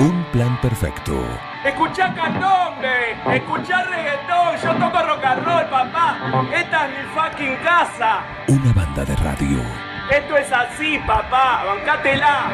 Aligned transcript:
Un 0.00 0.24
plan 0.32 0.58
perfecto. 0.60 1.12
Escuchá 1.64 2.14
candombe, 2.14 3.12
escuchá 3.36 3.84
reggaetón, 3.84 4.56
yo 4.62 4.72
toco 4.74 5.02
rock 5.06 5.24
and 5.24 5.44
roll, 5.44 5.64
papá. 5.68 6.16
Esta 6.54 6.86
es 6.86 6.90
mi 6.92 7.04
fucking 7.14 7.56
casa. 7.62 8.22
Una 8.48 8.72
banda 8.72 9.04
de 9.04 9.14
radio. 9.16 9.60
Esto 10.10 10.36
es 10.38 10.50
así, 10.50 10.98
papá, 11.06 11.64
bancátela. 11.66 12.50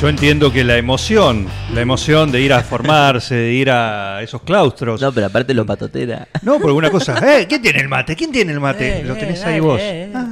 Yo 0.00 0.08
entiendo 0.08 0.50
que 0.50 0.64
la 0.64 0.76
emoción, 0.78 1.46
la 1.74 1.82
emoción 1.82 2.32
de 2.32 2.40
ir 2.40 2.54
a 2.54 2.62
formarse, 2.62 3.34
de 3.34 3.52
ir 3.52 3.70
a 3.70 4.22
esos 4.22 4.40
claustros. 4.42 5.00
No, 5.02 5.12
pero 5.12 5.26
aparte 5.26 5.52
lo 5.52 5.66
patotera. 5.66 6.26
No, 6.42 6.58
por 6.58 6.68
alguna 6.68 6.90
cosa. 6.90 7.18
¿Eh? 7.38 7.46
¿Quién 7.46 7.60
tiene 7.60 7.80
el 7.80 7.88
mate? 7.88 8.16
¿Quién 8.16 8.32
tiene 8.32 8.52
el 8.52 8.60
mate? 8.60 9.00
Eh, 9.00 9.04
Lo 9.04 9.14
eh, 9.14 9.20
tenés 9.20 9.40
dale, 9.40 9.54
ahí 9.54 9.60
vos. 9.60 9.78
eh, 9.78 10.04
eh. 10.04 10.12
Ah. 10.14 10.29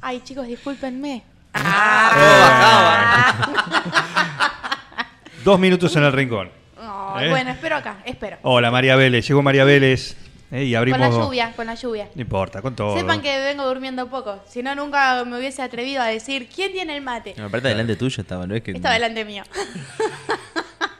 Ay, 0.00 0.20
chicos, 0.24 0.46
discúlpenme. 0.46 1.22
Dos 5.44 5.60
minutos 5.60 5.94
en 5.96 6.04
el 6.04 6.12
rincón. 6.12 6.50
Oh, 6.80 7.16
¿Eh? 7.20 7.28
Bueno, 7.28 7.50
espero 7.50 7.76
acá, 7.76 7.98
espero. 8.04 8.38
Hola, 8.42 8.70
María 8.70 8.96
Vélez. 8.96 9.26
Llegó 9.28 9.42
María 9.42 9.64
Vélez 9.64 10.16
eh, 10.50 10.64
y 10.64 10.74
abrimos. 10.74 11.00
Con 11.00 11.10
la 11.18 11.24
lluvia, 11.24 11.52
con 11.54 11.66
la 11.66 11.74
lluvia. 11.74 12.08
No 12.14 12.22
importa, 12.22 12.62
con 12.62 12.74
todo. 12.74 12.96
Sepan 12.96 13.20
que 13.20 13.38
vengo 13.40 13.66
durmiendo 13.66 14.08
poco. 14.08 14.42
Si 14.48 14.62
no, 14.62 14.74
nunca 14.74 15.22
me 15.24 15.38
hubiese 15.38 15.62
atrevido 15.62 16.02
a 16.02 16.06
decir 16.06 16.48
quién 16.54 16.72
tiene 16.72 16.96
el 16.96 17.02
mate. 17.02 17.34
No, 17.36 17.44
aparte 17.46 17.68
delante 17.68 17.96
tuyo 17.96 18.22
estaba, 18.22 18.46
¿no? 18.46 18.54
Es 18.54 18.62
que... 18.62 18.72
Estaba 18.72 18.94
delante 18.94 19.24
mío. 19.24 19.44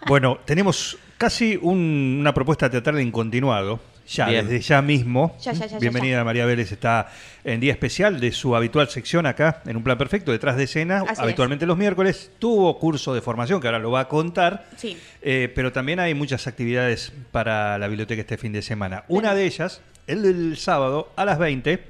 Bueno, 0.07 0.39
tenemos 0.45 0.99
casi 1.17 1.59
un- 1.61 2.19
una 2.21 2.35
propuesta 2.35 2.69
teatral 2.71 2.99
en 2.99 3.11
continuado. 3.11 3.81
Ya, 4.07 4.27
Bien. 4.27 4.47
desde 4.47 4.61
ya 4.61 4.83
mismo. 4.83 5.37
Ya, 5.41 5.53
ya, 5.53 5.67
ya, 5.67 5.79
Bienvenida 5.79 6.23
María 6.25 6.45
Vélez, 6.45 6.71
está 6.73 7.09
en 7.43 7.61
día 7.61 7.73
especial 7.73 8.21
de 8.21 8.33
su 8.33 8.55
habitual 8.55 8.89
sección 8.89 9.25
acá, 9.27 9.63
en 9.67 9.77
un 9.77 9.83
plan 9.83 9.97
perfecto, 9.97 10.31
detrás 10.31 10.57
de 10.57 10.65
escena, 10.65 11.05
Así 11.09 11.23
habitualmente 11.23 11.65
los 11.67 11.79
miércoles. 11.79 12.31
Tuvo 12.39 12.79
curso 12.79 13.15
de 13.15 13.23
formación, 13.23 13.61
que 13.61 13.69
ahora 13.69 13.79
lo 13.79 13.91
va 13.91 14.01
a 14.01 14.09
contar. 14.09 14.67
Sí. 14.77 14.99
Eh, 15.23 15.51
pero 15.55 15.73
también 15.73 16.01
hay 16.01 16.15
muchas 16.15 16.47
actividades 16.47 17.13
para 17.33 17.79
la 17.79 17.89
biblioteca 17.89 18.21
este 18.21 18.37
fin 18.37 18.53
de 18.53 18.63
semana. 18.63 19.05
Una 19.09 19.35
de 19.35 19.47
ellas, 19.47 19.81
el 20.07 20.23
del 20.23 20.57
sábado 20.59 21.11
a 21.17 21.25
las 21.25 21.39
20, 21.39 21.83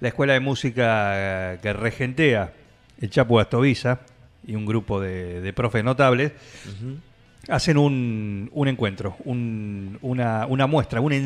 la 0.00 0.08
Escuela 0.08 0.32
de 0.32 0.40
Música 0.40 1.12
eh, 1.14 1.58
que 1.62 1.72
regentea 1.72 2.52
el 3.00 3.10
Chapo 3.10 3.38
Astoviza 3.38 4.00
y 4.46 4.56
un 4.56 4.66
grupo 4.66 5.00
de, 5.00 5.40
de 5.40 5.52
profes 5.52 5.84
notables. 5.84 6.32
Hacen 7.48 7.76
un, 7.76 8.50
un 8.52 8.68
encuentro, 8.68 9.16
un- 9.24 9.98
una, 10.02 10.46
una 10.46 10.66
muestra, 10.66 11.00
una 11.00 11.16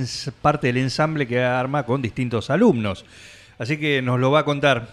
parte 0.42 0.66
del 0.68 0.78
ensamble 0.78 1.26
que 1.26 1.40
arma 1.42 1.84
con 1.84 2.02
distintos 2.02 2.50
alumnos. 2.50 3.04
Así 3.58 3.76
que 3.78 4.02
nos 4.02 4.18
lo 4.20 4.30
va 4.30 4.40
a 4.40 4.44
contar 4.44 4.88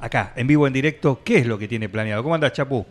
acá, 0.00 0.32
en 0.36 0.46
vivo, 0.46 0.66
en 0.66 0.72
directo, 0.72 1.20
qué 1.24 1.38
es 1.38 1.46
lo 1.46 1.58
que 1.58 1.68
tiene 1.68 1.88
planeado. 1.88 2.22
¿Cómo 2.22 2.34
andas, 2.34 2.52
Chapu? 2.52 2.84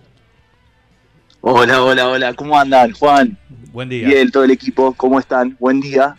Hola, 1.41 1.81
hola, 1.83 2.07
hola. 2.07 2.33
¿Cómo 2.33 2.57
andan, 2.57 2.91
Juan? 2.91 3.37
Buen 3.71 3.89
día. 3.89 4.09
Y 4.09 4.13
el, 4.13 4.31
todo 4.31 4.43
el 4.43 4.51
equipo, 4.51 4.93
¿cómo 4.93 5.19
están? 5.19 5.55
Buen 5.59 5.81
día. 5.81 6.15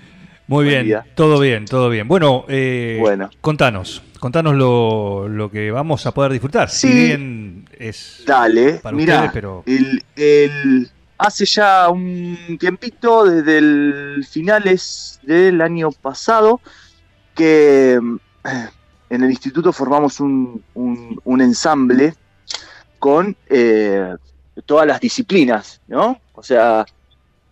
Muy 0.48 0.64
Buen 0.64 0.68
bien, 0.68 0.84
día. 0.86 1.04
todo 1.14 1.38
bien, 1.38 1.64
todo 1.66 1.88
bien. 1.88 2.08
Bueno, 2.08 2.44
eh, 2.48 2.98
Bueno. 3.00 3.30
contanos, 3.40 4.02
contanos 4.18 4.54
lo, 4.54 5.28
lo 5.28 5.50
que 5.50 5.70
vamos 5.70 6.04
a 6.06 6.12
poder 6.12 6.32
disfrutar. 6.32 6.68
Si 6.68 6.88
Sí. 6.88 6.92
bien 7.06 7.68
es 7.78 8.24
Dale, 8.26 8.74
para 8.74 8.96
ustedes, 8.96 9.30
pero 9.32 9.62
el, 9.66 10.02
el- 10.16 10.90
hace 11.22 11.44
ya 11.46 11.88
un 11.88 12.56
tiempito, 12.58 13.24
desde 13.24 13.58
el 13.58 14.26
finales 14.28 15.20
del 15.22 15.60
año 15.60 15.92
pasado, 15.92 16.60
que 17.34 17.94
eh, 17.94 18.68
en 19.08 19.22
el 19.22 19.30
instituto 19.30 19.72
formamos 19.72 20.18
un, 20.20 20.62
ensamble 21.40 22.14
con 22.98 23.36
eh, 23.48 24.16
todas 24.66 24.86
las 24.86 25.00
disciplinas, 25.00 25.80
¿no? 25.86 26.20
O 26.34 26.42
sea, 26.42 26.84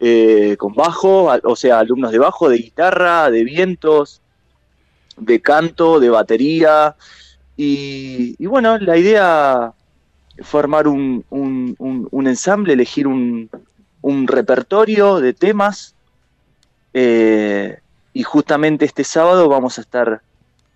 eh, 0.01 0.57
con 0.59 0.75
bajo, 0.75 1.31
o 1.45 1.57
sea, 1.57 1.79
alumnos 1.79 2.11
de 2.11 2.19
bajo, 2.19 2.49
de 2.49 2.59
guitarra, 2.59 3.31
de 3.31 3.45
vientos, 3.45 4.21
de 5.17 5.41
canto, 5.41 6.01
de 6.01 6.11
batería. 6.11 6.97
Y 7.57 8.47
bueno, 8.47 8.79
la 8.79 8.97
idea 8.97 9.75
formar 10.43 10.89
un, 10.89 11.25
un- 11.31 11.75
un- 11.79 12.09
un 12.11 12.27
ensamble, 12.27 12.73
elegir 12.73 13.07
un, 13.07 13.51
un 14.03 14.27
repertorio 14.27 15.21
de 15.21 15.33
temas. 15.35 15.95
eh, 16.93 17.79
y 18.13 18.23
justamente 18.25 18.85
este 18.85 19.05
sábado 19.05 19.49
vamos 19.49 19.79
a 19.79 19.83
estar 19.83 20.21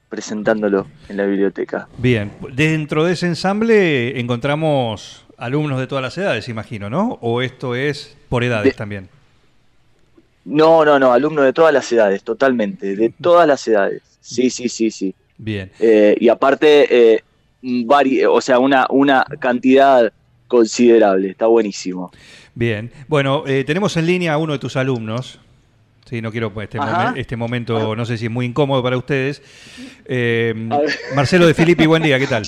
presentándolo 0.08 0.86
en 1.08 1.16
la 1.16 1.24
biblioteca. 1.26 1.88
bien. 1.98 2.30
Dentro 2.54 3.04
de 3.04 3.14
ese 3.14 3.26
ensamble 3.26 4.20
encontramos 4.20 5.24
alumnos 5.36 5.80
de 5.80 5.88
todas 5.88 6.02
las 6.02 6.16
edades, 6.16 6.48
imagino, 6.48 6.88
¿no? 6.88 7.18
¿O 7.20 7.42
esto 7.42 7.74
es 7.74 8.16
por 8.28 8.44
edades 8.44 8.72
De- 8.72 8.78
también? 8.78 9.08
No, 10.44 10.84
no, 10.84 10.98
no, 11.00 11.12
alumnos 11.12 11.44
de 11.44 11.52
todas 11.52 11.72
las 11.72 11.90
edades, 11.90 12.22
totalmente, 12.22 12.94
de 12.94 13.08
todas 13.20 13.48
las 13.48 13.66
edades. 13.66 14.02
Sí, 14.20 14.50
sí, 14.50 14.68
sí, 14.68 14.90
sí. 14.90 15.14
Bien. 15.38 15.72
Eh, 15.80 16.14
y 16.20 16.28
aparte, 16.28 17.14
eh, 17.14 17.24
vari- 17.64 18.24
o 18.30 18.40
sea, 18.40 18.58
una, 18.58 18.86
una 18.90 19.24
cantidad 19.40 20.12
considerable, 20.48 21.30
está 21.30 21.46
buenísimo. 21.46 22.12
Bien. 22.54 22.92
Bueno, 23.08 23.44
eh, 23.46 23.64
tenemos 23.64 23.96
en 23.96 24.06
línea 24.06 24.34
a 24.34 24.38
uno 24.38 24.52
de 24.52 24.58
tus 24.58 24.76
alumnos. 24.76 25.40
Sí, 26.04 26.20
no 26.20 26.30
quiero 26.30 26.52
pues, 26.52 26.64
este, 26.66 26.78
momen- 26.78 27.16
este 27.16 27.36
momento, 27.36 27.96
no 27.96 28.04
sé 28.04 28.18
si 28.18 28.26
es 28.26 28.30
muy 28.30 28.44
incómodo 28.46 28.82
para 28.82 28.96
ustedes. 28.98 29.42
Eh. 30.04 30.52
Marcelo 31.16 31.46
de 31.46 31.54
Filippi, 31.54 31.86
buen 31.86 32.02
día, 32.02 32.18
¿qué 32.18 32.26
tal? 32.26 32.44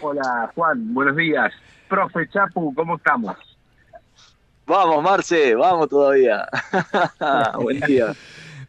Hola 0.00 0.50
Juan, 0.54 0.94
buenos 0.94 1.16
días. 1.16 1.52
Profe 1.88 2.28
Chapu, 2.28 2.74
¿cómo 2.74 2.96
estamos? 2.96 3.36
Vamos, 4.66 5.02
Marce, 5.02 5.54
vamos 5.54 5.88
todavía. 5.88 6.46
Buen 7.58 7.80
día. 7.80 8.14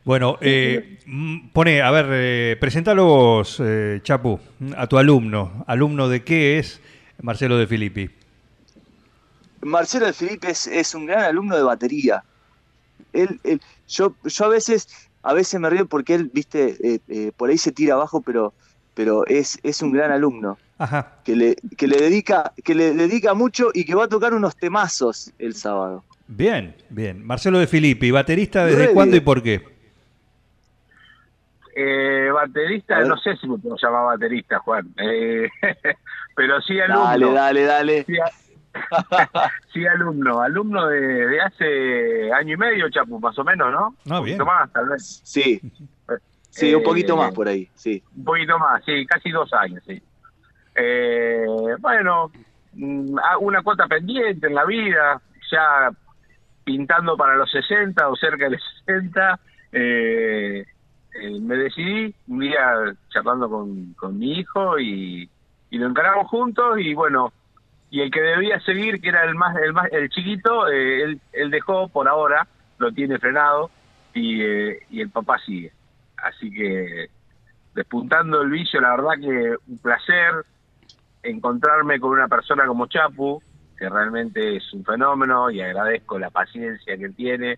Bueno, 0.10 0.40
eh, 0.42 0.98
mm, 1.06 1.50
pone, 1.50 1.84
a 1.84 1.92
ver, 1.92 2.08
eh, 2.10 2.58
presentalos, 2.60 3.62
eh, 3.64 4.00
Chapu, 4.02 4.40
a 4.76 4.88
tu 4.88 4.98
alumno. 4.98 5.64
¿Alumno 5.68 6.10
de 6.10 6.24
qué 6.24 6.58
es 6.58 6.82
Marcelo 7.22 7.60
de 7.60 7.68
Filippi? 7.68 8.10
Marcelo 9.62 10.08
de 10.08 10.14
Felipe 10.14 10.50
es, 10.50 10.66
es 10.66 10.96
un 10.96 11.06
gran 11.06 11.26
alumno 11.26 11.56
de 11.56 11.62
batería. 11.62 12.24
Él, 13.14 13.40
él- 13.44 13.62
yo, 13.88 14.16
yo 14.24 14.46
a 14.46 14.48
veces, 14.48 14.88
a 15.22 15.36
veces 15.36 15.60
me 15.60 15.70
río 15.70 15.86
porque 15.86 16.16
él, 16.16 16.32
viste, 16.34 16.76
eh, 16.84 17.00
eh, 17.08 17.32
por 17.38 17.52
ahí 17.52 17.60
se 17.60 17.72
tira 17.72 17.94
abajo, 17.94 18.24
pero, 18.24 18.56
pero 18.96 19.28
es, 19.28 19.60
es 19.62 19.80
un 19.84 19.92
gran 19.92 20.12
alumno 20.12 20.58
Ajá. 20.80 21.20
que 21.24 21.36
le, 21.36 21.56
que 21.78 21.88
le 21.88 21.98
dedica, 21.98 22.52
que 22.64 22.74
le 22.74 22.96
dedica 22.96 23.36
mucho 23.36 23.70
y 23.76 23.86
que 23.86 23.94
va 23.94 24.06
a 24.06 24.10
tocar 24.10 24.34
unos 24.34 24.56
temazos 24.56 25.32
el 25.38 25.54
sábado. 25.54 26.04
Bien, 26.28 26.76
bien. 26.90 27.24
Marcelo 27.24 27.60
de 27.60 27.68
Filippi, 27.68 28.10
baterista, 28.10 28.66
¿desde 28.66 28.88
Re 28.88 28.94
cuándo 28.94 29.16
y 29.16 29.20
por 29.20 29.44
qué? 29.44 29.78
Eh, 31.82 32.30
baterista, 32.32 33.00
no 33.06 33.16
sé 33.18 33.38
si 33.38 33.48
me 33.48 33.58
puedo 33.58 33.78
llamar 33.82 34.06
baterista, 34.18 34.60
Juan. 34.60 34.94
Eh, 34.98 35.48
pero 36.36 36.60
sí 36.62 36.78
alumno. 36.80 37.06
Dale, 37.06 37.32
dale, 37.34 37.64
dale. 37.64 38.04
Sí, 38.06 38.14
a- 38.20 38.32
sí, 39.74 39.88
alumno. 39.88 40.42
Alumno 40.42 40.88
de, 40.88 41.00
de 41.28 41.42
hace 41.42 42.34
año 42.34 42.56
y 42.56 42.58
medio, 42.58 42.90
Chapu, 42.90 43.18
más 43.20 43.38
o 43.40 43.44
menos, 43.46 43.72
¿no? 43.72 43.96
Ah, 44.10 44.20
Un 44.20 44.26
bien. 44.26 44.38
poquito 44.38 44.46
más, 44.46 44.72
tal 44.74 44.90
vez. 44.90 45.22
Sí, 45.24 45.60
sí, 46.50 46.74
un 46.74 46.82
Eh, 46.82 46.84
poquito 46.84 47.16
más 47.16 47.32
por 47.32 47.48
ahí, 47.48 47.70
sí. 47.76 48.04
Un 48.16 48.26
poquito 48.26 48.60
más, 48.60 48.84
sí, 48.84 49.06
casi 49.06 49.30
dos 49.32 49.52
años, 49.54 49.82
sí. 49.88 50.02
Eh, 50.76 51.46
bueno, 51.80 52.30
mm, 52.74 53.18
ah, 53.20 53.38
una 53.38 53.62
cuota 53.64 53.88
pendiente 53.88 54.48
en 54.48 54.56
la 54.56 54.66
vida, 54.66 55.22
ya 55.50 55.92
pintando 56.66 57.16
para 57.16 57.36
los 57.38 57.50
60 57.50 58.08
o 58.10 58.16
cerca 58.18 58.46
de 58.46 58.52
los 58.52 58.62
60, 58.86 59.40
eh, 59.72 60.66
eh, 61.14 61.40
me 61.40 61.56
decidí 61.56 62.14
un 62.28 62.40
día 62.40 62.96
charlando 63.10 63.50
con, 63.50 63.94
con 63.94 64.18
mi 64.18 64.40
hijo 64.40 64.80
y, 64.80 65.30
y 65.70 65.78
lo 65.78 65.88
encaramos 65.88 66.28
juntos 66.28 66.80
y 66.80 66.94
bueno, 66.94 67.34
y 67.90 68.02
el 68.02 68.12
que 68.12 68.22
debía 68.22 68.60
seguir, 68.62 69.02
que 69.02 69.10
era 69.10 69.24
el 69.24 69.36
más 69.36 69.56
el 69.58 69.74
más 69.74 69.92
el 69.92 70.10
chiquito, 70.10 70.68
eh, 70.68 71.04
él, 71.04 71.22
él 71.34 71.50
dejó 71.50 71.88
por 71.88 72.08
ahora, 72.08 72.48
lo 72.78 72.92
tiene 72.92 73.18
frenado 73.18 73.72
y, 74.14 74.42
eh, 74.42 74.80
y 74.90 75.02
el 75.02 75.10
papá 75.10 75.40
sigue. 75.40 75.72
Así 76.18 76.52
que 76.52 77.10
despuntando 77.74 78.42
el 78.42 78.50
vicio, 78.50 78.82
la 78.82 78.96
verdad 78.96 79.14
que 79.20 79.56
un 79.68 79.78
placer 79.80 80.34
encontrarme 81.24 82.00
con 82.00 82.12
una 82.12 82.28
persona 82.28 82.66
como 82.66 82.88
Chapu, 82.88 83.42
que 83.78 83.90
realmente 83.90 84.58
es 84.58 84.74
un 84.74 84.84
fenómeno 84.84 85.50
y 85.50 85.62
agradezco 85.62 86.20
la 86.20 86.30
paciencia 86.30 86.98
que 86.98 87.10
tiene 87.10 87.58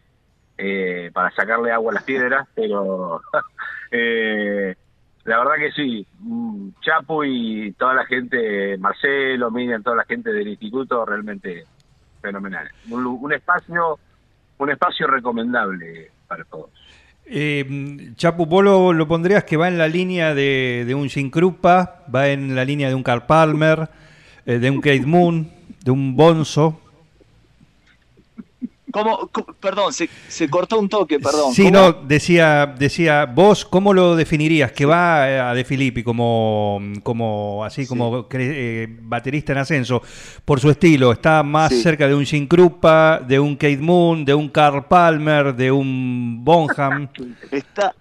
eh, 0.57 1.09
para 1.13 1.31
sacarle 1.31 1.71
agua 1.71 1.91
a 1.91 1.95
las 1.95 2.03
piedras, 2.03 2.47
pero 2.53 3.21
eh, 3.91 4.75
la 5.23 5.37
verdad 5.37 5.55
que 5.57 5.71
sí, 5.71 6.05
mm, 6.19 6.69
Chapu 6.81 7.23
y 7.23 7.73
toda 7.73 7.93
la 7.93 8.05
gente, 8.05 8.77
Marcelo, 8.77 9.51
Miriam, 9.51 9.83
toda 9.83 9.97
la 9.97 10.05
gente 10.05 10.31
del 10.31 10.47
instituto, 10.47 11.05
realmente 11.05 11.65
fenomenal. 12.21 12.69
Un, 12.89 13.33
espacio 13.33 13.99
un 14.57 14.69
espacio 14.69 15.07
recomendable 15.07 16.11
para 16.27 16.43
todos. 16.45 16.69
Eh, 17.25 18.11
Chapu, 18.15 18.45
vos 18.45 18.63
lo, 18.63 19.07
pondrías 19.07 19.43
que 19.43 19.57
va 19.57 19.67
en 19.67 19.77
la 19.77 19.87
línea 19.87 20.33
de, 20.33 20.83
de 20.85 20.95
un 20.95 21.09
Jim 21.09 21.29
Krupa, 21.29 22.03
va 22.13 22.27
en 22.27 22.55
la 22.55 22.65
línea 22.65 22.89
de 22.89 22.95
un 22.95 23.03
Carl 23.03 23.25
Palmer, 23.25 23.89
eh, 24.45 24.59
de 24.59 24.69
un 24.69 24.81
Kate 24.81 25.05
Moon, 25.05 25.51
de 25.83 25.91
un 25.91 26.15
Bonzo. 26.15 26.80
¿Cómo, 28.91 29.27
cómo- 29.31 29.53
perdón, 29.59 29.93
se, 29.93 30.09
se 30.27 30.49
cortó 30.49 30.79
un 30.79 30.89
toque, 30.89 31.19
perdón. 31.19 31.53
Sí, 31.53 31.63
¿Cómo? 31.65 31.77
no, 31.79 31.93
decía, 31.93 32.65
decía, 32.77 33.25
vos, 33.25 33.65
¿cómo 33.65 33.93
lo 33.93 34.15
definirías? 34.15 34.71
Que 34.71 34.85
va 34.85 35.29
eh, 35.29 35.39
a 35.39 35.53
De 35.53 35.63
Filippi 35.63 36.03
como, 36.03 36.79
como 37.03 37.63
así 37.63 37.87
como 37.87 38.27
eh, 38.31 38.87
baterista 39.01 39.51
en 39.53 39.57
ascenso, 39.59 40.01
por 40.45 40.59
su 40.59 40.69
estilo, 40.69 41.11
está 41.11 41.43
más 41.43 41.71
Sí. 41.71 41.81
cerca 41.81 42.07
de 42.07 42.15
un 42.15 42.25
Jim 42.25 42.47
Krupa, 42.47 43.19
de 43.19 43.39
un 43.39 43.55
Kate 43.55 43.77
Moon, 43.77 44.25
de 44.25 44.33
un 44.33 44.49
Carl 44.49 44.85
Palmer, 44.87 45.55
de 45.55 45.71
un 45.71 46.43
Bonham. 46.43 47.07
Está, 47.51 47.95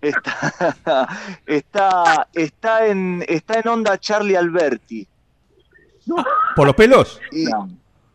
está, 0.00 1.08
está, 1.46 2.28
está 2.32 2.86
en, 2.86 3.24
está 3.26 3.58
en 3.60 3.68
onda 3.68 3.98
Charlie 3.98 4.36
Alberti. 4.36 5.06
¿Por 6.56 6.66
los 6.66 6.74
pelos? 6.74 7.20
No, 7.32 7.68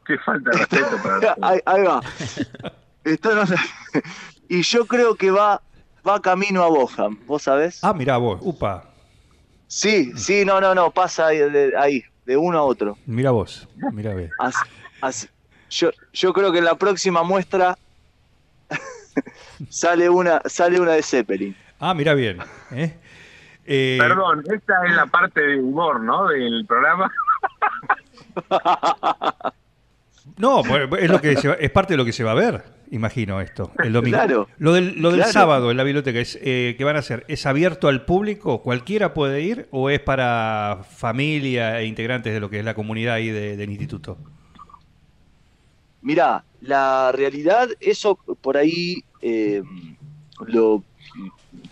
qué 0.06 0.18
falta 0.20 0.52
de 0.52 0.58
respeto 0.58 0.98
para 1.04 1.36
ahí, 1.42 1.60
ahí 1.66 1.84
va. 1.84 2.02
Y 4.50 4.62
yo 4.62 4.86
creo 4.86 5.16
que 5.16 5.32
va, 5.32 5.62
va 6.08 6.22
camino 6.22 6.64
a 6.64 6.68
Boham, 6.68 7.18
¿vos 7.26 7.44
sabés? 7.44 7.84
Ah, 7.84 7.94
mirá 7.94 8.18
vos, 8.18 8.40
upa, 8.42 8.84
Sí, 9.68 10.12
sí, 10.16 10.46
no, 10.46 10.62
no, 10.62 10.76
no, 10.76 10.92
pasa 10.92 11.28
ahí, 11.28 11.40
de, 11.40 11.74
ahí, 11.78 12.04
de 12.26 12.38
uno 12.38 12.60
a 12.60 12.64
otro. 12.64 12.98
mirá 13.08 13.32
vos. 13.32 13.68
Así- 14.40 14.60
así. 15.02 15.28
Yo, 15.70 15.90
yo 16.12 16.34
creo 16.34 16.52
que 16.52 16.60
en 16.60 16.66
la 16.66 16.76
próxima 16.76 17.24
muestra 17.24 17.76
sale 19.70 20.08
una, 20.10 20.40
sale 20.46 20.80
una 20.80 20.92
de 20.92 21.02
Zeppelin. 21.02 21.56
Ah, 21.80 21.94
mirá 21.96 22.14
bien. 22.14 22.38
¿eh? 22.72 22.96
Eh, 23.66 23.98
Perdón, 24.00 24.44
esta 24.54 24.86
es 24.86 24.96
la 24.96 25.08
parte 25.08 25.42
de 25.42 25.60
humor, 25.60 26.00
¿no? 26.02 26.28
Del 26.28 26.64
programa. 26.68 27.12
No, 30.38 30.64
pues, 30.64 30.90
es, 31.04 31.10
lo 31.10 31.20
que 31.22 31.36
se 31.36 31.50
va- 31.50 31.56
es 31.56 31.70
parte 31.70 31.94
de 31.94 31.98
lo 31.98 32.06
que 32.06 32.14
se 32.14 32.24
va 32.24 32.32
a 32.32 32.36
ver, 32.36 32.64
imagino 32.92 33.42
esto, 33.42 33.72
el 33.84 33.92
domingo. 33.92 34.18
Claro. 34.18 34.48
Lo 34.58 34.72
del, 34.74 35.02
lo 35.02 35.10
del 35.10 35.18
Claro. 35.20 35.34
sábado 35.34 35.70
en 35.72 35.78
la 35.78 35.84
biblioteca, 35.84 36.20
es, 36.20 36.40
eh, 36.42 36.76
¿qué 36.78 36.84
van 36.86 36.96
a 36.96 37.00
hacer? 37.00 37.26
¿Es 37.28 37.46
abierto 37.46 37.88
al 37.90 38.06
público? 38.06 38.62
¿Cualquiera 38.62 39.14
puede 39.14 39.42
ir? 39.42 39.68
¿O 39.72 39.90
es 39.90 40.00
para 40.00 40.86
familia 40.90 41.80
e 41.82 41.86
integrantes 41.88 42.34
de 42.34 42.40
lo 42.40 42.50
que 42.50 42.60
es 42.60 42.66
la 42.66 42.74
comunidad 42.74 43.16
ahí 43.16 43.30
de- 43.30 43.58
del 43.58 43.70
instituto? 43.70 44.18
Mirá, 46.02 46.44
la 46.62 47.12
realidad, 47.14 47.70
eso 47.80 48.16
por 48.42 48.58
ahí 48.58 49.04
eh, 49.22 49.62
lo 50.48 50.84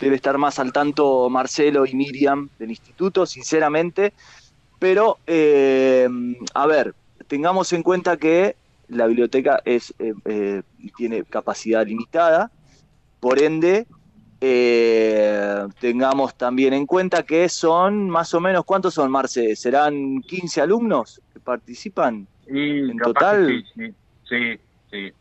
debe 0.00 0.16
estar 0.16 0.38
más 0.38 0.58
al 0.58 0.72
tanto 0.72 1.28
Marcelo 1.28 1.84
y 1.84 1.94
Miriam 1.94 2.48
del 2.58 2.70
instituto, 2.70 3.26
sinceramente. 3.26 4.12
Pero, 4.78 5.18
eh, 5.26 6.08
a 6.54 6.66
ver, 6.66 6.94
tengamos 7.26 7.72
en 7.72 7.82
cuenta 7.82 8.16
que 8.16 8.56
la 8.88 9.06
biblioteca 9.06 9.60
es 9.64 9.94
eh, 9.98 10.12
eh, 10.24 10.62
tiene 10.96 11.24
capacidad 11.24 11.86
limitada, 11.86 12.50
por 13.20 13.40
ende, 13.42 13.86
eh, 14.40 15.66
tengamos 15.78 16.34
también 16.34 16.74
en 16.74 16.84
cuenta 16.86 17.22
que 17.22 17.48
son 17.48 18.10
más 18.10 18.34
o 18.34 18.40
menos, 18.40 18.64
¿cuántos 18.64 18.94
son, 18.94 19.10
Marce? 19.10 19.54
¿Serán 19.56 20.20
15 20.22 20.60
alumnos 20.60 21.20
que 21.32 21.40
participan? 21.40 22.26
Y 22.48 22.90
En 22.90 22.98
total- 22.98 23.64
sí, 24.28 24.58
sí. 24.90 25.12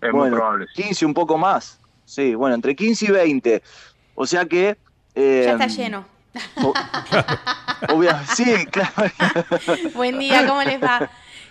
Es 0.00 0.12
muy 0.12 0.30
probable. 0.30 0.66
sí. 0.74 0.82
15, 0.82 1.06
un 1.06 1.14
poco 1.14 1.36
más. 1.38 1.80
Sí, 2.04 2.34
bueno, 2.34 2.54
entre 2.54 2.76
15 2.76 3.06
y 3.06 3.10
20. 3.10 3.62
O 4.14 4.26
sea 4.26 4.44
que... 4.44 4.76
eh, 5.14 5.42
Ya 5.46 5.52
está 5.52 5.66
lleno. 5.66 6.04
o- 6.62 6.74
obvia- 7.94 8.22
sí, 8.26 8.44
claro. 8.70 8.92
Buen 9.94 10.18
día, 10.18 10.46
¿cómo 10.46 10.62
les 10.62 10.80
va? 10.82 11.10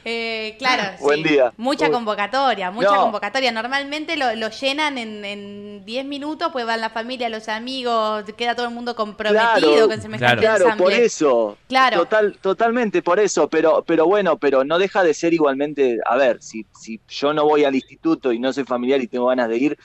Eh, 0.10 0.56
claro, 0.58 0.96
Buen 1.02 1.22
sí. 1.22 1.30
día. 1.32 1.52
Mucha 1.58 1.88
Uy. 1.88 1.92
convocatoria, 1.92 2.72
mucha 2.72 2.92
No. 2.96 3.02
convocatoria. 3.04 3.52
Normalmente 3.52 4.16
lo, 4.16 4.34
lo 4.36 4.50
llenan 4.50 4.98
en, 4.98 5.26
en 5.26 5.84
10 5.84 6.06
minutos, 6.06 6.50
pues 6.54 6.66
van 6.66 6.80
la 6.80 6.90
familia, 6.92 7.28
los 7.28 7.50
amigos, 7.50 8.24
queda 8.38 8.56
todo 8.56 8.68
el 8.68 8.74
mundo 8.74 8.96
comprometido 8.96 9.52
Claro, 9.74 9.88
con 9.90 10.02
semejante 10.02 10.42
Claro, 10.42 10.64
ensamble. 10.64 10.84
por 10.86 10.94
eso. 10.94 11.58
Claro. 11.68 11.98
Total, 11.98 12.38
totalmente 12.40 13.02
por 13.02 13.20
eso, 13.20 13.50
pero, 13.50 13.84
pero 13.86 14.06
bueno, 14.06 14.38
pero 14.38 14.64
no 14.64 14.80
deja 14.80 15.04
de 15.04 15.14
ser 15.14 15.34
igualmente, 15.34 15.98
a 16.06 16.16
ver, 16.16 16.42
si, 16.42 16.66
si 16.80 17.02
yo 17.10 17.34
no 17.34 17.44
voy 17.44 17.66
al 17.66 17.76
instituto 17.76 18.32
y 18.32 18.40
no 18.40 18.54
soy 18.54 18.64
familiar 18.64 19.02
y 19.02 19.08
tengo 19.08 19.26
ganas 19.26 19.50
de 19.50 19.58
ir, 19.58 19.78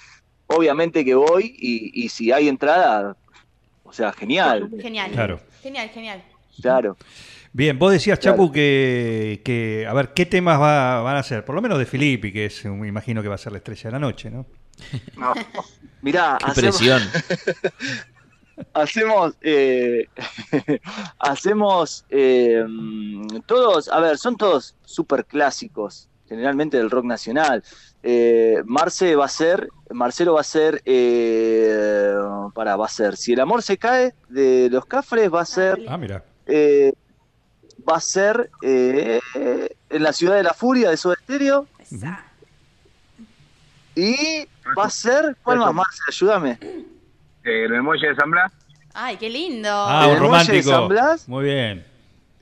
obviamente 0.46 1.04
que 1.04 1.16
voy 1.16 1.52
y, 1.58 2.04
y 2.04 2.08
si 2.10 2.30
hay 2.30 2.46
entrada, 2.46 3.16
o 3.82 3.92
sea, 3.92 4.12
genial, 4.12 4.70
Genial. 4.80 5.10
Claro. 5.10 5.40
Genial, 5.64 5.88
genial. 5.88 6.22
claro. 6.60 6.96
Bien, 7.54 7.78
vos 7.78 7.92
decías, 7.92 8.18
Claro. 8.18 8.36
Chapu, 8.38 8.52
que, 8.52 9.42
que, 9.44 9.86
a 9.86 9.92
ver, 9.92 10.14
¿qué 10.14 10.24
temas 10.26 10.58
va- 10.60 11.02
van 11.02 11.16
a 11.16 11.20
hacer? 11.20 11.44
Por 11.44 11.54
lo 11.54 11.60
menos 11.62 11.78
de 11.78 11.84
Filippi, 11.86 12.32
que 12.32 12.46
es, 12.46 12.64
me 12.64 12.88
imagino 12.88 13.20
que 13.22 13.28
va 13.28 13.34
a 13.34 13.38
ser 13.38 13.52
la 13.52 13.58
estrella 13.58 13.82
de 13.84 13.92
la 13.92 13.98
noche, 13.98 14.30
¿no? 14.30 14.46
No, 15.18 15.34
Mirá, 16.00 16.38
Qué 16.38 16.46
hacemos- 16.50 16.78
presión. 16.78 17.02
hacemos 18.74 19.34
eh, 19.40 20.06
hacemos 21.18 22.04
eh, 22.10 22.64
todos 23.46 23.88
a 23.88 23.98
ver 23.98 24.18
son 24.18 24.36
todos 24.36 24.76
super 24.84 25.24
clásicos 25.24 26.08
generalmente 26.28 26.76
del 26.76 26.90
rock 26.90 27.06
nacional 27.06 27.64
eh, 28.02 28.62
Marce 28.66 29.16
va 29.16 29.24
a 29.24 29.28
ser 29.28 29.68
Marcelo 29.90 30.34
va 30.34 30.42
a 30.42 30.44
ser 30.44 30.82
eh, 30.84 32.14
para 32.54 32.76
va 32.76 32.86
a 32.86 32.90
ser 32.90 33.16
si 33.16 33.32
el 33.32 33.40
amor 33.40 33.62
se 33.62 33.78
cae 33.78 34.14
de 34.28 34.68
los 34.70 34.84
cafres 34.84 35.32
va 35.32 35.40
a 35.40 35.46
ser 35.46 35.80
Ah, 35.88 35.96
mira. 35.96 36.22
eh, 36.46 36.92
va 37.88 37.96
a 37.96 38.00
ser 38.00 38.50
eh, 38.62 39.20
en 39.90 40.02
la 40.02 40.12
ciudad 40.12 40.36
de 40.36 40.42
la 40.42 40.54
furia 40.54 40.90
de 40.90 40.96
Soda 40.96 41.16
Stereo 41.22 41.66
Esa. 41.78 42.24
y 43.94 44.46
va 44.78 44.84
a 44.84 44.90
ser 44.90 45.36
¿cuál 45.42 45.58
más 45.58 45.74
Marce 45.74 46.00
ayúdame 46.08 46.58
eh, 46.62 47.64
en 47.66 47.74
el 47.74 47.82
muelle 47.82 48.08
de 48.08 48.14
San 48.16 48.30
Blas 48.30 48.52
Ay, 48.94 49.16
qué 49.16 49.30
lindo. 49.30 49.70
Ah, 49.72 50.04
¿El 50.06 50.20
un 50.22 50.28
muelle 50.28 50.44
de 50.52 50.60
romántico. 50.60 50.70
San 50.70 50.88
Blas? 50.88 51.26
Muy 51.28 51.44
bien. 51.44 51.86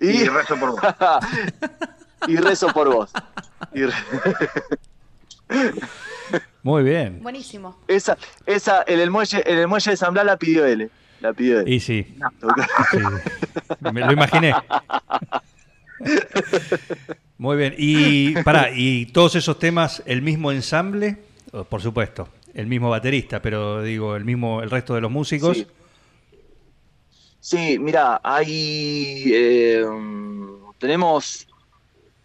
y, 0.01 0.09
y 0.09 0.25
rezo 0.29 0.57
por 0.59 0.71
vos. 0.73 0.81
y 2.27 2.37
rezo 2.39 2.67
por 2.73 2.93
vos 2.93 3.13
Y 3.73 3.83
re- 3.85 3.95
Muy 6.65 6.83
bien. 6.83 7.23
Buenísimo. 7.23 7.79
Esa, 7.89 8.19
esa, 8.47 8.83
en 8.87 8.99
el 9.01 9.11
muelle, 9.11 9.43
en 9.47 9.59
el 9.59 9.69
muelle 9.69 9.93
de 9.93 9.97
San 9.97 10.13
Blas 10.13 10.25
la 10.27 10.37
pidió 10.37 10.65
él. 10.67 10.91
La 11.21 11.31
él. 11.31 11.69
Y 11.69 11.81
sí, 11.81 12.07
sí. 12.91 12.99
Me 13.81 14.01
lo 14.01 14.13
imaginé. 14.13 14.55
Muy 17.39 17.57
bien. 17.57 17.75
Y 17.77 18.35
para 18.43 18.71
y 18.75 19.07
todos 19.07 19.37
esos 19.37 19.59
temas, 19.59 20.03
el 20.07 20.23
mismo 20.23 20.51
ensamble, 20.51 21.19
Oh, 21.53 21.65
por 21.65 21.83
supuesto, 21.83 22.29
el 22.55 22.67
mismo 22.67 22.91
baterista, 22.91 23.43
pero 23.43 23.83
digo, 23.83 24.15
el 24.15 24.25
mismo, 24.25 24.63
el 24.63 24.71
resto 24.71 24.95
de 24.95 25.01
los 25.01 25.11
músicos. 25.11 25.57
Sí. 25.57 25.67
Sí, 27.41 27.79
mira, 27.79 28.21
hay. 28.23 29.25
eh, 29.33 29.85
tenemos. 30.79 31.49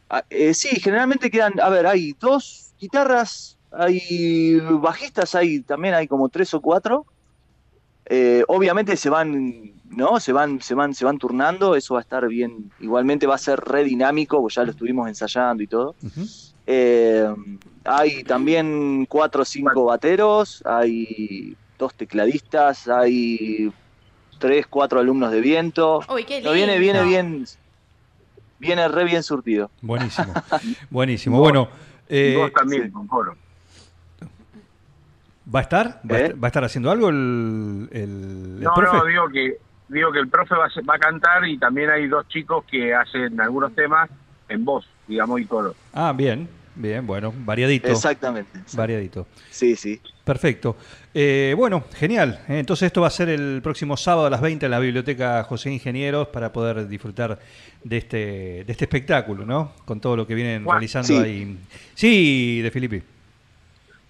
ah, 0.09 0.23
eh, 0.29 0.53
sí, 0.53 0.79
generalmente 0.79 1.31
quedan. 1.31 1.59
A 1.59 1.69
ver, 1.69 1.87
hay 1.87 2.13
dos 2.19 2.73
guitarras, 2.79 3.57
hay 3.71 4.59
bajistas, 4.59 5.33
hay 5.33 5.61
también 5.61 5.93
hay 5.93 6.07
como 6.07 6.29
tres 6.29 6.53
o 6.53 6.61
cuatro. 6.61 7.05
Eh, 8.07 8.43
obviamente 8.47 8.95
se 8.97 9.09
van, 9.09 9.73
¿no? 9.89 10.19
Se 10.19 10.31
van, 10.31 10.61
se 10.61 10.75
van, 10.75 10.93
se 10.93 11.05
van 11.05 11.17
turnando, 11.17 11.75
eso 11.75 11.95
va 11.95 12.01
a 12.01 12.03
estar 12.03 12.27
bien. 12.27 12.71
Igualmente 12.79 13.25
va 13.27 13.35
a 13.35 13.39
ser 13.39 13.59
re 13.59 13.83
dinámico, 13.83 14.41
pues 14.41 14.55
ya 14.55 14.63
lo 14.63 14.71
estuvimos 14.71 15.07
ensayando 15.07 15.63
y 15.63 15.67
todo. 15.67 15.95
Eh, 16.67 17.27
hay 17.83 18.23
también 18.23 19.05
cuatro 19.07 19.41
o 19.41 19.45
cinco 19.45 19.85
bateros, 19.85 20.63
hay 20.65 21.55
dos 21.77 21.93
tecladistas, 21.95 22.87
hay 22.87 23.71
tres, 24.39 24.67
cuatro 24.67 24.99
alumnos 24.99 25.31
de 25.31 25.41
viento. 25.41 26.01
Uy, 26.13 26.23
qué 26.25 26.35
lindo. 26.35 26.49
No, 26.49 26.55
viene, 26.55 26.77
viene 26.79 27.03
bien, 27.03 27.45
viene 28.59 28.87
re 28.87 29.03
bien 29.05 29.23
surtido. 29.23 29.71
Buenísimo. 29.81 30.33
Buenísimo. 30.89 31.39
Bueno, 31.39 31.69
Y 32.09 32.17
eh, 32.17 32.37
vos 32.37 32.51
también, 32.53 32.85
sí. 32.85 32.91
con 32.91 33.07
coro. 33.07 33.35
¿Va 35.55 35.59
a 35.59 35.63
estar? 35.63 36.01
¿Va, 36.11 36.15
a 36.17 36.19
¿Eh? 36.19 36.33
va 36.33 36.47
a 36.47 36.49
estar 36.49 36.63
haciendo 36.65 36.91
algo 36.91 37.09
el, 37.09 37.87
el, 37.91 38.01
el 38.01 38.59
No, 38.61 38.73
profe? 38.73 38.97
no, 38.97 39.05
digo 39.05 39.29
que 39.29 39.57
digo 39.87 40.11
que 40.11 40.19
el 40.19 40.27
profe 40.27 40.55
va 40.55 40.65
a, 40.65 40.69
ser- 40.69 40.83
va 40.89 40.95
a 40.95 40.99
cantar 40.99 41.47
y 41.47 41.57
también 41.57 41.89
hay 41.89 42.07
dos 42.07 42.27
chicos 42.27 42.65
que 42.69 42.93
hacen 42.93 43.39
algunos 43.39 43.73
temas 43.75 44.09
en 44.49 44.65
voz, 44.65 44.85
digamos, 45.07 45.39
y 45.39 45.45
coro. 45.45 45.75
Ah, 45.93 46.11
bien, 46.15 46.47
bien, 46.75 47.05
bueno, 47.05 47.31
variadito. 47.45 47.87
Exactamente. 47.87 48.59
Variadito. 48.73 49.27
Sí, 49.51 49.75
sí. 49.75 50.01
Perfecto. 50.23 50.75
Eh, 51.13 51.53
bueno, 51.55 51.83
genial. 51.93 52.39
Eh, 52.49 52.57
Entonces 52.59 52.87
esto 52.87 53.01
va 53.01 53.07
a 53.07 53.11
ser 53.11 53.29
el 53.29 53.61
próximo 53.63 53.95
sábado 53.95 54.25
a 54.25 54.29
las 54.31 54.41
20 54.41 54.65
en 54.65 54.71
la 54.71 54.79
Biblioteca 54.79 55.43
José 55.43 55.71
Ingenieros 55.71 56.27
para 56.29 56.51
poder 56.51 56.87
disfrutar 56.87 57.37
de 57.83 57.97
este, 57.97 58.17
de 58.65 58.65
este 58.67 58.85
espectáculo, 58.85 59.45
¿no? 59.45 59.73
Con 59.85 60.01
todo 60.01 60.17
lo 60.17 60.25
que 60.25 60.33
vienen 60.33 60.63
Juan, 60.63 60.77
realizando 60.77 61.07
sí. 61.09 61.13
ahí. 61.15 61.57
Sí, 61.93 62.61
de 62.61 62.71
Filippi. 62.71 63.03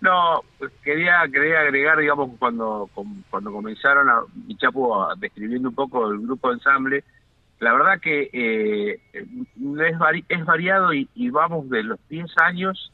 No, 0.02 0.42
quería, 0.84 1.22
quería 1.32 1.62
agregar, 1.62 1.98
digamos, 1.98 2.32
cuando, 2.38 2.90
cuando 3.30 3.52
comenzaron 3.52 4.10
a, 4.10 4.20
y 4.48 4.56
Chapo 4.58 5.08
describiendo 5.18 5.70
un 5.70 5.76
poco 5.76 6.12
el 6.12 6.20
grupo 6.20 6.50
de 6.50 6.56
ensamble, 6.56 7.04
la 7.60 7.74
verdad 7.74 8.00
que 8.02 8.30
eh, 8.34 9.00
es, 9.14 9.98
vari- 9.98 10.26
es 10.28 10.46
variado 10.46 10.94
y, 10.94 11.10
y 11.16 11.30
vamos 11.30 11.70
de 11.70 11.84
los 11.84 12.00
10 12.10 12.26
años 12.38 12.92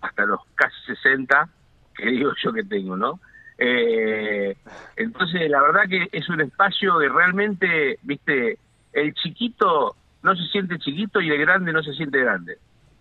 hasta 0.00 0.24
los 0.24 0.40
casi 0.54 0.76
60, 0.86 1.48
que 1.96 2.06
digo 2.06 2.30
yo 2.42 2.52
que 2.52 2.62
tengo, 2.64 2.96
¿no? 2.96 3.20
Eh, 3.58 4.56
entonces, 4.96 5.50
la 5.50 5.60
verdad 5.62 5.82
que 5.88 6.08
es 6.12 6.28
un 6.28 6.40
espacio 6.40 6.98
que 6.98 7.08
realmente, 7.08 7.98
viste, 8.02 8.58
el 8.92 9.12
chiquito 9.14 9.96
no 10.22 10.34
se 10.36 10.44
siente 10.48 10.78
chiquito 10.78 11.20
y 11.20 11.30
el 11.30 11.38
grande 11.38 11.72
no 11.72 11.82
se 11.82 11.92
siente 11.94 12.20
grande. 12.20 12.58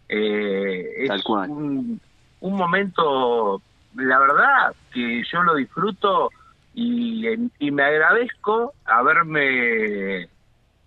Eh, 0.09 0.93
es 1.03 1.07
Tal 1.09 1.23
cual. 1.23 1.49
Un, 1.49 2.01
un 2.43 2.57
momento, 2.57 3.61
la 3.95 4.19
verdad, 4.19 4.75
que 4.93 5.23
yo 5.31 5.43
lo 5.43 5.55
disfruto 5.55 6.29
y, 6.73 7.25
me 7.71 7.83
agradezco 7.83 8.73
haberme 8.83 10.27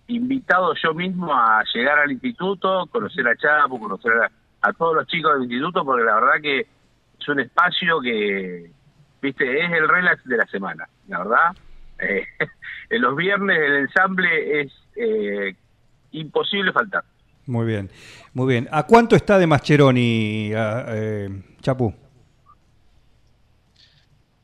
invitado 0.07 0.75
yo 0.75 0.93
mismo 0.93 1.33
a 1.33 1.63
llegar 1.73 1.97
al 1.97 2.11
instituto, 2.11 2.85
conocer 2.91 3.27
a 3.27 3.35
Chapo, 3.35 3.79
conocer 3.79 4.13
a, 4.13 4.31
a 4.61 4.73
todos 4.73 4.95
los 4.95 5.07
chicos 5.07 5.33
del 5.33 5.43
instituto, 5.43 5.83
porque 5.83 6.03
la 6.03 6.15
verdad 6.15 6.41
que 6.43 6.59
es 6.59 7.27
un 7.27 7.39
espacio 7.39 8.01
que, 8.01 8.69
viste, 9.19 9.65
es 9.65 9.71
el 9.71 9.89
relax 9.89 10.23
de 10.25 10.37
la 10.37 10.45
semana, 10.45 10.87
la 11.07 11.17
verdad. 11.17 11.57
Eh, 11.97 12.27
en 12.91 13.01
los 13.01 13.15
viernes 13.15 13.57
el 13.57 13.75
ensamble 13.77 14.61
es 14.61 14.71
eh, 14.95 15.55
imposible 16.11 16.71
faltar. 16.71 17.03
Muy 17.47 17.65
bien, 17.65 17.89
muy 18.33 18.47
bien. 18.47 18.69
¿A 18.71 18.83
cuánto 18.83 19.15
está 19.15 19.39
de 19.39 19.47
Mascheroni, 19.47 20.53
a- 20.53 20.85
eh, 20.89 21.29
Chapu? 21.61 21.91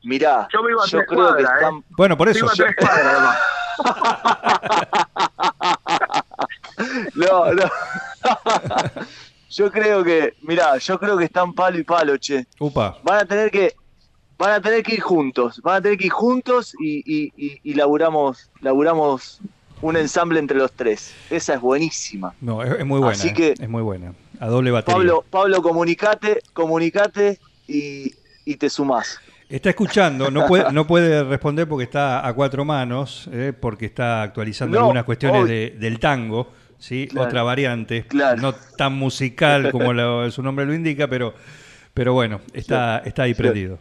Mirá, 0.02 0.48
Yo 0.52 0.64
vivo 0.66 0.82
a 0.82 0.86
yo 0.86 0.98
tres 0.98 1.08
creo 1.08 1.36
que 1.36 1.42
cuadras, 1.44 1.50
¿eh? 1.50 1.54
están... 1.54 1.84
Bueno, 1.96 2.16
por 2.16 2.28
eso. 2.28 2.40
Vivo 2.40 2.50
a 2.50 2.54
tres 2.54 2.74
cuadras, 2.76 3.06
además. 3.06 3.38
No, 7.14 7.52
no. 7.52 7.64
yo 9.50 9.70
creo 9.70 10.02
que, 10.04 10.34
mirá, 10.42 10.76
yo 10.78 10.98
creo 10.98 11.16
que 11.16 11.24
están 11.24 11.52
palo 11.54 11.78
y 11.78 11.84
palo, 11.84 12.16
che. 12.16 12.46
Upa. 12.58 12.98
Van 13.02 13.20
a 13.20 13.24
tener 13.24 13.50
que, 13.50 13.74
van 14.38 14.52
a 14.52 14.60
tener 14.60 14.82
que 14.82 14.94
ir 14.94 15.00
juntos, 15.00 15.60
van 15.62 15.76
a 15.76 15.80
tener 15.80 15.98
que 15.98 16.06
ir 16.06 16.12
juntos 16.12 16.74
y, 16.80 16.98
y, 17.06 17.32
y, 17.36 17.60
y 17.62 17.74
laburamos, 17.74 18.50
laburamos 18.60 19.40
un 19.82 19.96
ensamble 19.96 20.38
entre 20.38 20.56
los 20.58 20.72
tres. 20.72 21.12
Esa 21.30 21.54
es 21.54 21.60
buenísima. 21.60 22.34
No, 22.40 22.62
es, 22.62 22.78
es 22.80 22.86
muy 22.86 22.98
buena. 23.00 23.12
Así 23.14 23.28
eh, 23.28 23.34
que- 23.34 23.54
es 23.58 23.68
muy 23.68 23.82
buena. 23.82 24.12
A 24.40 24.48
doble 24.48 24.70
batería. 24.70 24.96
Pablo, 24.96 25.24
Pablo, 25.30 25.62
comunicate, 25.62 26.40
comunicate 26.52 27.38
y, 27.68 28.12
y 28.44 28.56
te 28.56 28.68
sumás. 28.68 29.18
Está 29.48 29.68
escuchando, 29.70 30.30
no 30.30 30.46
puede, 30.46 30.72
no 30.72 30.86
puede 30.86 31.22
responder 31.22 31.68
porque 31.68 31.84
está 31.84 32.26
a 32.26 32.32
cuatro 32.32 32.64
manos, 32.64 33.28
eh, 33.32 33.52
porque 33.58 33.86
está 33.86 34.22
actualizando 34.22 34.76
No, 34.78 34.84
algunas 34.86 35.04
cuestiones 35.04 35.46
de- 35.46 35.76
del 35.78 36.00
tango, 36.00 36.50
¿sí? 36.78 37.06
Claro. 37.08 37.28
otra 37.28 37.42
variante, 37.42 38.06
Claro. 38.08 38.40
no 38.40 38.54
tan 38.54 38.94
musical 38.94 39.70
como 39.70 39.92
lo- 39.92 40.30
su 40.30 40.42
nombre 40.42 40.64
lo 40.66 40.74
indica, 40.74 41.06
pero, 41.08 41.34
pero 41.92 42.14
bueno, 42.14 42.40
está, 42.54 42.98
está 43.04 43.24
ahí 43.24 43.34
prendido. 43.34 43.78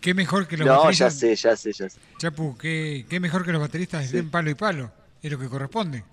Qué 0.00 0.14
mejor 0.14 0.46
que 0.46 0.56
los 0.56 0.66
No, 0.66 0.72
ya 0.74 0.78
bateristas. 1.06 1.14
sé, 1.14 1.34
ya 1.36 1.56
sé, 1.56 1.72
ya 1.72 1.88
sé. 1.90 1.98
Chapu, 2.18 2.56
qué, 2.56 3.04
qué 3.08 3.20
mejor 3.20 3.44
que 3.44 3.52
los 3.52 3.60
bateristas 3.60 4.10
den 4.12 4.30
palo 4.30 4.48
y 4.50 4.54
palo. 4.54 4.90
Es 5.24 5.32
lo 5.32 5.38
que 5.38 5.48
corresponde. 5.48 6.04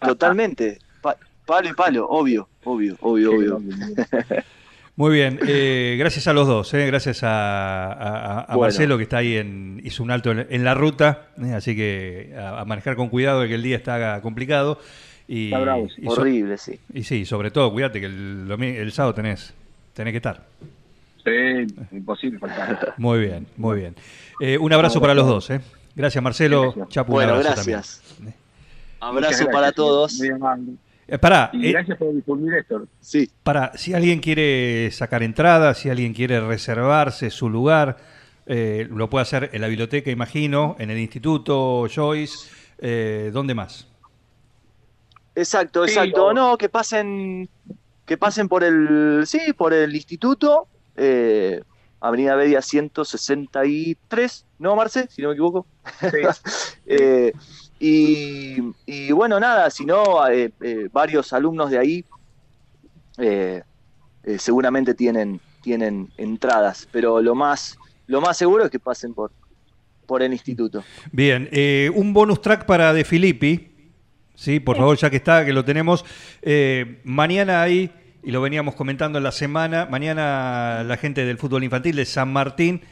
Totalmente. 0.00 0.78
Pa- 1.02 1.16
palo 1.44 1.68
y 1.68 1.72
palo, 1.72 2.08
obvio, 2.08 2.48
obvio, 2.62 2.96
obvio, 3.00 3.32
obvio. 3.32 3.60
Muy 4.94 5.14
bien, 5.14 5.40
eh, 5.48 5.96
gracias 5.98 6.28
a 6.28 6.32
los 6.32 6.46
dos, 6.46 6.72
eh, 6.74 6.86
gracias 6.86 7.24
a, 7.24 7.92
a- 7.92 8.40
a 8.42 8.46
Bueno. 8.46 8.60
Marcelo 8.62 8.96
que 8.98 9.02
está 9.02 9.18
ahí, 9.18 9.36
en, 9.36 9.80
hizo 9.84 10.04
un 10.04 10.12
alto 10.12 10.30
en, 10.30 10.46
en 10.48 10.62
la 10.64 10.74
ruta, 10.74 11.26
eh, 11.42 11.54
así 11.54 11.74
que 11.74 12.34
a, 12.38 12.60
a 12.60 12.64
manejar 12.64 12.94
con 12.94 13.08
cuidado 13.08 13.40
de 13.40 13.48
que 13.48 13.54
el 13.56 13.62
día 13.64 13.76
está 13.76 14.20
complicado. 14.22 14.78
Y, 15.26 15.46
Está 15.46 15.58
bravo, 15.58 15.88
y 15.96 16.04
so- 16.06 16.12
Horrible, 16.12 16.56
sí. 16.56 16.78
y 16.94 17.02
sí, 17.02 17.24
sobre 17.26 17.50
todo, 17.50 17.72
cuídate 17.72 17.98
que 18.00 18.06
el, 18.06 18.90
sábado 18.92 19.14
tenés, 19.14 19.52
tenés 19.92 20.12
que 20.12 20.18
estar. 20.18 20.46
Sí, 21.24 21.66
imposible 21.90 22.38
faltar. 22.38 22.94
Muy 22.98 23.18
bien, 23.20 23.46
muy 23.56 23.80
bien. 23.80 23.96
Eh, 24.40 24.56
un 24.56 24.72
abrazo 24.72 25.00
para 25.00 25.14
los 25.14 25.26
dos. 25.26 25.50
¿eh? 25.50 25.60
Gracias, 25.98 26.22
Marcelo. 26.22 26.62
Gracias. 26.62 26.88
Chapu, 26.90 27.12
Bueno, 27.12 27.34
abrazo 27.34 27.54
gracias. 27.64 28.02
también. 28.16 28.34
Abrazo 29.00 29.46
para 29.50 29.72
todos. 29.72 30.14
muy 30.18 30.28
amable. 30.30 30.72
Eh, 31.08 31.18
pará, 31.18 31.50
Y 31.52 31.66
eh, 31.68 31.72
gracias 31.72 31.98
por 31.98 32.14
difundir 32.14 32.54
esto. 32.54 32.86
Sí. 33.00 33.30
pará, 33.42 33.72
si 33.74 33.94
alguien 33.94 34.20
quiere 34.20 34.90
sacar 34.92 35.22
entrada, 35.22 35.74
si 35.74 35.90
alguien 35.90 36.12
quiere 36.14 36.40
reservarse 36.40 37.30
su 37.30 37.48
lugar, 37.50 37.96
eh, 38.46 38.86
lo 38.90 39.10
puede 39.10 39.22
hacer 39.22 39.50
en 39.52 39.60
la 39.60 39.68
biblioteca, 39.68 40.10
imagino, 40.10 40.76
en 40.78 40.90
el 40.90 40.98
instituto, 40.98 41.86
Joyce, 41.94 42.48
eh, 42.78 43.30
¿dónde 43.32 43.54
más? 43.54 43.88
Exacto, 45.34 45.84
Sí, 45.86 45.92
exacto. 45.94 46.26
o- 46.26 46.32
No, 46.34 46.56
que 46.58 46.68
pasen, 46.68 47.48
que 48.06 48.16
pasen 48.18 48.48
por 48.48 48.62
el, 48.64 49.22
sí, 49.26 49.52
por 49.56 49.72
el 49.72 49.94
instituto, 49.94 50.66
eh, 50.96 51.62
Avenida 52.00 52.36
Bedia 52.36 52.62
163, 52.62 54.46
¿no, 54.58 54.76
Marce? 54.76 55.08
Si 55.10 55.22
no 55.22 55.28
me 55.28 55.34
equivoco. 55.34 55.66
Eh, 56.90 57.32
y, 57.78 58.56
y 58.86 59.12
bueno, 59.12 59.38
nada, 59.38 59.68
si 59.68 59.84
no, 59.84 60.26
eh, 60.26 60.50
eh, 60.62 60.88
varios 60.90 61.34
alumnos 61.34 61.70
de 61.70 61.78
ahí 61.78 62.04
eh, 63.18 63.62
eh, 64.24 64.38
seguramente 64.38 64.94
tienen, 64.94 65.40
tienen 65.62 66.08
entradas, 66.16 66.88
pero 66.90 67.20
lo 67.20 67.34
más, 67.34 67.76
lo 68.06 68.20
más 68.20 68.36
seguro 68.36 68.64
es 68.64 68.70
que 68.70 68.78
pasen 68.78 69.12
por, 69.12 69.32
por 70.06 70.22
el 70.22 70.32
instituto. 70.32 70.82
Bien, 71.12 71.48
eh, 71.52 71.90
un 71.94 72.12
bonus 72.12 72.40
track 72.40 72.64
para 72.64 72.92
De 72.92 73.04
Filippi. 73.04 73.74
Sí, 74.34 74.60
por 74.60 74.76
favor, 74.76 74.96
ya 74.96 75.10
que 75.10 75.16
está, 75.16 75.44
que 75.44 75.52
lo 75.52 75.64
tenemos. 75.64 76.04
Eh, 76.42 77.00
mañana 77.02 77.62
hay, 77.62 77.90
y 78.28 78.30
lo 78.30 78.42
veníamos 78.42 78.74
comentando 78.74 79.16
en 79.16 79.24
la 79.24 79.32
semana, 79.32 79.86
mañana 79.90 80.82
la 80.84 80.98
gente 80.98 81.24
del 81.24 81.38
fútbol 81.38 81.64
infantil 81.64 81.96
de 81.96 82.04
San 82.04 82.30
Martín 82.30 82.82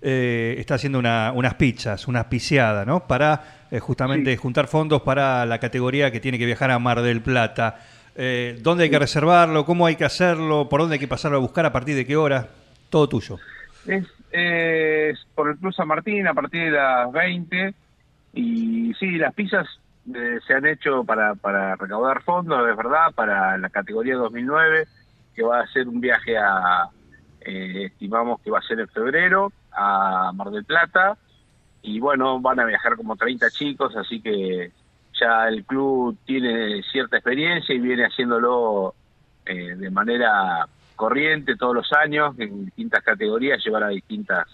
eh, 0.00 0.54
está 0.58 0.76
haciendo 0.76 0.98
una- 0.98 1.32
unas 1.34 1.52
pizzas, 1.56 2.08
una 2.08 2.30
piciada, 2.30 2.86
¿no? 2.86 3.06
Para 3.06 3.66
eh, 3.70 3.78
justamente 3.78 4.34
juntar 4.38 4.68
fondos 4.68 5.02
para 5.02 5.44
la 5.44 5.58
categoría 5.58 6.10
que 6.10 6.18
tiene 6.18 6.38
que 6.38 6.46
viajar 6.46 6.70
a 6.70 6.78
Mar 6.78 7.02
del 7.02 7.20
Plata. 7.20 7.78
Eh, 8.14 8.58
¿Dónde 8.62 8.84
hay 8.84 8.90
que 8.90 8.98
reservarlo? 8.98 9.66
¿Cómo 9.66 9.84
hay 9.84 9.96
que 9.96 10.06
hacerlo? 10.06 10.66
¿Por 10.70 10.80
dónde 10.80 10.94
hay 10.94 10.98
que 11.00 11.08
pasarlo 11.08 11.36
a 11.36 11.40
buscar? 11.40 11.66
¿A 11.66 11.72
partir 11.74 11.94
de 11.94 12.06
qué 12.06 12.16
hora? 12.16 12.48
Todo 12.88 13.06
tuyo. 13.06 13.38
Es, 13.86 14.06
es 14.32 15.18
por 15.34 15.50
el 15.50 15.56
Club 15.58 15.74
San 15.74 15.88
Martín 15.88 16.26
a 16.26 16.32
partir 16.32 16.64
de 16.64 16.70
las 16.70 17.12
20 17.12 17.74
y 18.32 18.94
sí, 18.98 19.10
las 19.18 19.34
pizzas 19.34 19.66
eh, 20.14 20.38
se 20.46 20.54
han 20.54 20.66
hecho 20.66 21.04
para, 21.04 21.34
para 21.34 21.76
recaudar 21.76 22.22
fondos, 22.22 22.68
es 22.68 22.76
verdad, 22.76 23.12
para 23.14 23.58
la 23.58 23.68
categoría 23.70 24.16
2009, 24.16 24.86
que 25.34 25.42
va 25.42 25.60
a 25.60 25.66
ser 25.66 25.88
un 25.88 26.00
viaje 26.00 26.36
a, 26.38 26.88
eh, 27.40 27.86
estimamos 27.86 28.40
que 28.40 28.50
va 28.50 28.58
a 28.58 28.62
ser 28.62 28.80
en 28.80 28.88
febrero, 28.88 29.52
a 29.72 30.32
Mar 30.34 30.50
del 30.50 30.64
Plata, 30.64 31.16
y 31.82 32.00
bueno, 32.00 32.40
van 32.40 32.60
a 32.60 32.64
viajar 32.64 32.96
como 32.96 33.16
30 33.16 33.50
chicos, 33.50 33.96
así 33.96 34.20
que 34.20 34.72
ya 35.20 35.48
el 35.48 35.64
club 35.64 36.16
tiene 36.24 36.82
cierta 36.90 37.16
experiencia 37.16 37.74
y 37.74 37.78
viene 37.78 38.04
haciéndolo 38.04 38.94
eh, 39.44 39.74
de 39.76 39.90
manera 39.90 40.66
corriente 40.94 41.56
todos 41.56 41.74
los 41.74 41.92
años 41.92 42.34
en 42.38 42.64
distintas 42.66 43.02
categorías 43.02 43.62
llevar 43.64 43.84
a 43.84 43.88
distintas 43.88 44.48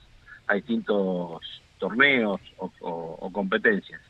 a 0.47 0.55
distintos 0.55 1.62
torneos 1.83 2.41
o, 2.59 2.71
o- 2.81 3.17
o 3.21 3.33
competencias 3.33 4.01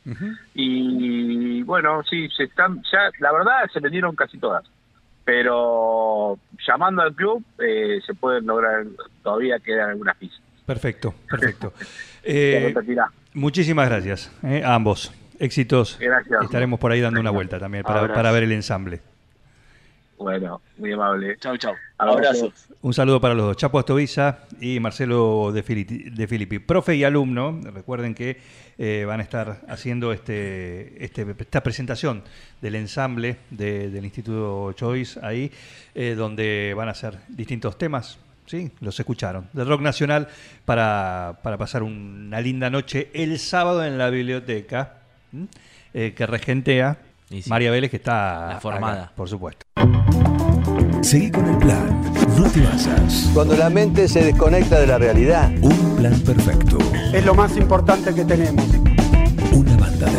y 0.53 1.63
bueno 1.63 2.03
sí 2.09 2.29
se 2.37 2.43
están 2.43 2.81
ya 2.91 3.09
la 3.19 3.31
verdad 3.31 3.65
se 3.73 3.79
vendieron 3.79 4.15
casi 4.15 4.37
todas 4.37 4.63
pero 5.25 6.37
llamando 6.67 7.01
al 7.01 7.13
club 7.15 7.43
eh, 7.59 7.99
se 8.05 8.13
pueden 8.13 8.45
lograr 8.45 8.85
todavía 9.23 9.57
quedan 9.59 9.89
algunas 9.91 10.15
pistas 10.17 10.41
Perfecto, 10.65 11.13
perfecto. 11.29 11.73
Eh. 12.23 12.73
Muchísimas 13.33 13.89
gracias 13.89 14.31
eh, 14.43 14.63
a 14.63 14.75
ambos. 14.75 15.11
Éxitos. 15.37 15.97
Gracias. 15.99 16.41
Estaremos 16.41 16.79
por 16.79 16.89
ahí 16.93 17.01
dando 17.01 17.19
una 17.19 17.31
vuelta 17.31 17.59
también 17.59 17.83
para, 17.83 18.13
para 18.13 18.31
ver 18.31 18.43
el 18.43 18.53
ensamble. 18.53 19.01
Bueno 20.17 20.61
muy 20.77 20.91
amable 20.93 21.35
Chau, 21.39 21.57
chau. 21.57 21.73
Abrazo. 21.97 22.51
Un 22.81 22.93
saludo 22.93 23.21
para 23.21 23.33
los 23.33 23.45
dos, 23.45 23.57
Chapo 23.57 23.79
Astoviza 23.79 24.39
y 24.59 24.79
Marcelo 24.79 25.51
de 25.53 25.63
Filippi, 25.63 26.09
de 26.09 26.27
Filippi. 26.27 26.59
Profe 26.59 26.95
y 26.95 27.03
alumno, 27.05 27.59
recuerden 27.73 28.13
que 28.13 28.37
eh, 28.77 29.05
van 29.07 29.19
a 29.21 29.23
estar 29.23 29.61
haciendo 29.69 30.11
este, 30.11 31.03
este- 31.03 31.25
esta 31.39 31.63
presentación 31.63 32.23
del 32.61 32.75
ensamble 32.75 33.37
de- 33.51 33.89
del 33.89 34.03
Instituto 34.03 34.73
Choice 34.73 35.19
ahí, 35.23 35.49
eh, 35.95 36.15
donde 36.17 36.73
van 36.75 36.89
a 36.89 36.91
hacer 36.91 37.19
distintos 37.29 37.77
temas. 37.77 38.17
Sí, 38.45 38.69
los 38.81 38.99
escucharon. 38.99 39.47
De 39.53 39.63
rock 39.63 39.79
nacional 39.81 40.27
para, 40.65 41.39
para 41.41 41.57
pasar 41.57 41.83
una 41.83 42.41
linda 42.41 42.69
noche 42.69 43.09
el 43.13 43.39
sábado 43.39 43.85
en 43.85 43.97
la 43.97 44.09
biblioteca 44.09 44.95
eh, 45.93 46.13
que 46.13 46.25
regentea 46.25 46.97
sí. 47.29 47.43
María 47.47 47.71
Vélez, 47.71 47.89
que 47.91 47.97
está 47.97 48.49
La 48.55 48.59
formada. 48.59 49.03
acá, 49.03 49.11
por 49.15 49.29
supuesto. 49.29 49.65
Seguí 51.03 51.29
con 51.29 51.45
el 51.45 51.57
plan. 51.57 52.01
No 52.37 52.49
te 52.49 52.61
basas. 52.61 53.29
Cuando 53.33 53.57
la 53.57 53.69
mente 53.69 54.07
se 54.07 54.23
desconecta 54.23 54.79
de 54.79 54.87
la 54.87 54.97
realidad. 54.97 55.51
Un 55.61 55.95
plan 55.97 56.17
perfecto. 56.21 56.77
Es 57.13 57.25
lo 57.25 57.35
más 57.35 57.57
importante 57.57 58.13
que 58.13 58.23
tenemos. 58.23 58.63
Una 59.51 59.75
banda 59.75 60.09